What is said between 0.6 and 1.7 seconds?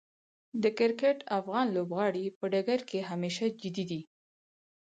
د کرکټ افغان